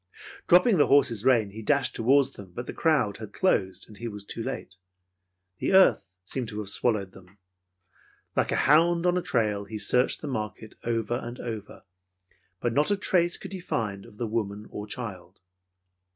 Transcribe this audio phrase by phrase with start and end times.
[0.47, 4.07] Dropping the horse's rein, he dashed toward them, but the crowd had closed, and he
[4.07, 4.77] was too late.
[5.59, 7.37] The earth seemed to have swallowed them.
[8.35, 11.83] Like a hound on a trail, he searched the market over and over,
[12.59, 15.39] but not a trace could he find of the woman or child.